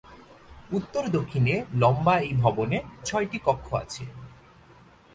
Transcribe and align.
উত্তর 0.71 1.03
দক্ষিণে 1.09 1.53
লম্বা 1.73 2.15
এই 2.19 2.33
ভবনে 2.33 2.77
ছয়টি 3.05 3.37
কক্ষ 3.45 3.67
আছে। 3.83 4.03